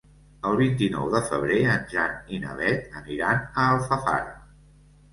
[0.51, 4.39] El vint-i-nou de febrer en Jan i na Beth aniran a Alfafara.